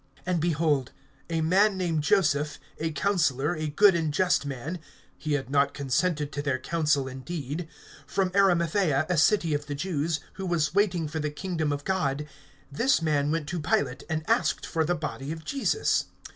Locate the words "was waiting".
10.47-11.07